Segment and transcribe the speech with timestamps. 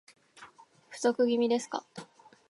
[0.89, 1.85] 不足気味ですか